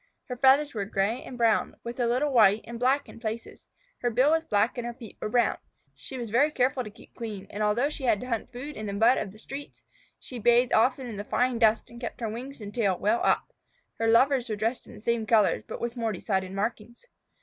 Her 0.29 0.35
feathers 0.35 0.73
were 0.73 0.85
gray 0.85 1.21
and 1.21 1.37
brown, 1.37 1.75
with 1.83 1.99
a 1.99 2.07
little 2.07 2.31
white 2.33 2.61
and 2.63 2.79
black 2.79 3.07
in 3.07 3.19
places. 3.19 3.67
Her 3.99 4.09
bill 4.09 4.31
was 4.31 4.43
black, 4.43 4.75
and 4.79 4.87
her 4.87 4.95
feet 4.95 5.15
were 5.21 5.29
brown. 5.29 5.59
She 5.93 6.17
was 6.17 6.31
very 6.31 6.49
careful 6.49 6.83
to 6.83 6.89
keep 6.89 7.13
clean, 7.13 7.45
and 7.51 7.61
although 7.61 7.87
she 7.91 8.05
had 8.05 8.19
to 8.21 8.27
hunt 8.27 8.51
food 8.51 8.75
in 8.75 8.87
the 8.87 8.93
mud 8.93 9.19
of 9.19 9.31
the 9.31 9.37
street, 9.37 9.83
she 10.19 10.39
bathed 10.39 10.73
often 10.73 11.05
in 11.05 11.23
fine 11.25 11.59
dust 11.59 11.91
and 11.91 12.01
kept 12.01 12.19
her 12.19 12.29
wings 12.29 12.61
and 12.61 12.73
tail 12.73 12.97
well 12.97 13.21
up. 13.23 13.53
Her 13.99 14.07
lovers 14.07 14.49
were 14.49 14.55
dressed 14.55 14.87
in 14.87 14.95
the 14.95 15.01
same 15.01 15.27
colors, 15.27 15.63
but 15.67 15.79
with 15.79 15.95
more 15.95 16.11
decided 16.11 16.51
markings. 16.51 17.05